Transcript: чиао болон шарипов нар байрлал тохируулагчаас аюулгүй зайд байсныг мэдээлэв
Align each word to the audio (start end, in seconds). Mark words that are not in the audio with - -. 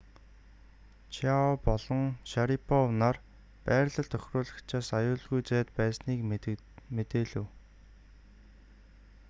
чиао 1.13 1.51
болон 1.65 2.01
шарипов 2.31 2.87
нар 3.01 3.15
байрлал 3.65 4.09
тохируулагчаас 4.13 4.87
аюулгүй 4.99 5.41
зайд 5.49 5.67
байсныг 5.77 6.19
мэдээлэв 6.97 7.45